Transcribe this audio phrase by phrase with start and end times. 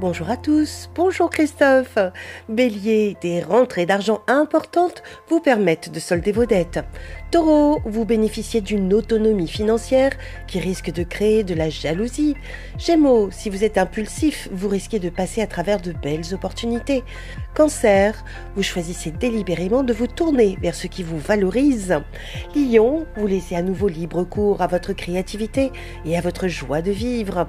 [0.00, 1.98] Bonjour à tous, bonjour Christophe.
[2.48, 6.80] Bélier, des rentrées d'argent importantes vous permettent de solder vos dettes.
[7.30, 10.12] Taureau, vous bénéficiez d'une autonomie financière
[10.46, 12.34] qui risque de créer de la jalousie.
[12.78, 17.04] Gémeaux, si vous êtes impulsif, vous risquez de passer à travers de belles opportunités.
[17.54, 18.24] Cancer,
[18.56, 22.00] vous choisissez délibérément de vous tourner vers ce qui vous valorise.
[22.56, 25.72] Lion, vous laissez à nouveau libre cours à votre créativité
[26.06, 27.48] et à votre joie de vivre.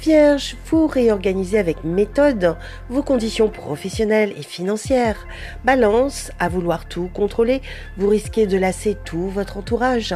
[0.00, 2.56] Vierge, vous réorganisez avec méthode
[2.88, 5.26] vos conditions professionnelles et financières.
[5.64, 7.62] Balance, à vouloir tout contrôler,
[7.96, 10.14] vous risquez de lasser tout votre entourage.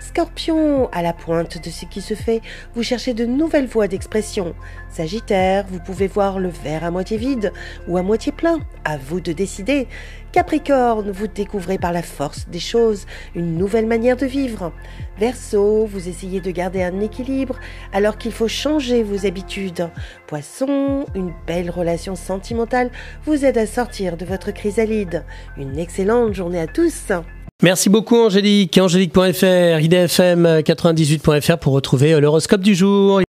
[0.00, 2.40] Scorpion, à la pointe de ce qui se fait,
[2.74, 4.54] vous cherchez de nouvelles voies d'expression.
[4.88, 7.52] Sagittaire, vous pouvez voir le verre à moitié vide
[7.86, 8.60] ou à moitié plein.
[8.84, 9.86] À vous de décider.
[10.32, 14.72] Capricorne, vous découvrez par la force des choses une nouvelle manière de vivre.
[15.18, 17.58] Verseau, vous essayez de garder un équilibre
[17.92, 19.90] alors qu'il faut changer vos habitudes.
[20.28, 22.90] Poisson, une belle relation sentimentale
[23.24, 25.24] vous aide à sortir de votre chrysalide.
[25.56, 27.12] Une excellente journée à tous.
[27.62, 28.78] Merci beaucoup Angélique.
[28.78, 33.18] Angélique.fr, idfm98.fr pour retrouver l'horoscope du jour.